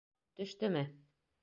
Төштөмө? 0.39 0.83